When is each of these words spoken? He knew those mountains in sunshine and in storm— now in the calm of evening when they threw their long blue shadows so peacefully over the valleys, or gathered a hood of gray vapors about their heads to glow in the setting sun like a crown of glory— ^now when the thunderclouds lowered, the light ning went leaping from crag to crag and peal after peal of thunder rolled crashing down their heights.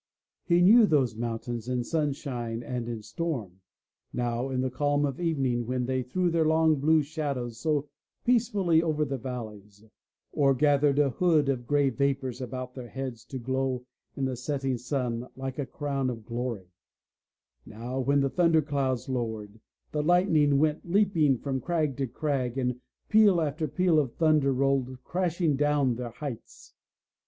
He 0.45 0.61
knew 0.63 0.87
those 0.87 1.15
mountains 1.15 1.69
in 1.69 1.83
sunshine 1.83 2.63
and 2.63 2.89
in 2.89 3.03
storm— 3.03 3.61
now 4.13 4.49
in 4.49 4.59
the 4.61 4.71
calm 4.71 5.05
of 5.05 5.19
evening 5.19 5.67
when 5.67 5.85
they 5.85 6.01
threw 6.01 6.31
their 6.31 6.43
long 6.47 6.79
blue 6.79 7.03
shadows 7.03 7.59
so 7.59 7.87
peacefully 8.25 8.81
over 8.81 9.05
the 9.05 9.19
valleys, 9.19 9.83
or 10.31 10.55
gathered 10.55 10.97
a 10.97 11.11
hood 11.11 11.49
of 11.49 11.67
gray 11.67 11.91
vapors 11.91 12.41
about 12.41 12.73
their 12.73 12.87
heads 12.87 13.23
to 13.25 13.37
glow 13.37 13.85
in 14.17 14.25
the 14.25 14.35
setting 14.35 14.75
sun 14.79 15.27
like 15.35 15.59
a 15.59 15.67
crown 15.67 16.09
of 16.09 16.25
glory— 16.25 16.71
^now 17.69 18.03
when 18.03 18.21
the 18.21 18.29
thunderclouds 18.31 19.07
lowered, 19.07 19.59
the 19.91 20.01
light 20.01 20.31
ning 20.31 20.57
went 20.57 20.83
leaping 20.89 21.37
from 21.37 21.61
crag 21.61 21.95
to 21.97 22.07
crag 22.07 22.57
and 22.57 22.81
peal 23.07 23.39
after 23.39 23.67
peal 23.67 23.99
of 23.99 24.15
thunder 24.15 24.51
rolled 24.51 24.97
crashing 25.03 25.55
down 25.55 25.93
their 25.93 26.09
heights. 26.09 26.73